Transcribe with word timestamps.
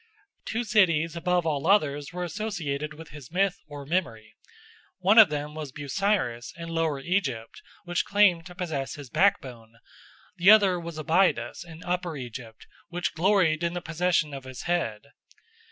Two 0.45 0.63
cities 0.63 1.15
above 1.15 1.45
all 1.45 1.67
others 1.67 2.11
were 2.11 2.23
associated 2.23 2.95
with 2.95 3.09
his 3.09 3.31
myth 3.31 3.59
or 3.67 3.85
memory. 3.85 4.33
One 4.97 5.19
of 5.19 5.29
them 5.29 5.53
was 5.53 5.71
Busiris 5.71 6.51
in 6.57 6.69
Lower 6.69 6.99
Egypt, 6.99 7.61
which 7.85 8.03
claimed 8.03 8.47
to 8.47 8.55
possess 8.55 8.95
his 8.95 9.11
backbone; 9.11 9.75
the 10.37 10.49
other 10.49 10.79
was 10.79 10.97
Abydos 10.97 11.63
in 11.63 11.83
Upper 11.83 12.17
Egypt, 12.17 12.65
which 12.89 13.13
gloried 13.13 13.61
in 13.61 13.73
the 13.73 13.79
possession 13.81 14.33
of 14.33 14.45
his 14.45 14.63
head. 14.63 15.03